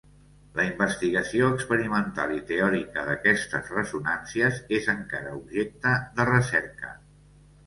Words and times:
La 0.59 0.63
investigació 0.67 1.49
experimental 1.55 2.33
i 2.37 2.41
teòrica 2.51 3.03
d'aquestes 3.09 3.69
ressonàncies 3.75 4.59
és 4.79 4.89
encara 4.95 5.37
objecte 5.43 5.95
de 6.19 6.27
recerca. 6.33 6.91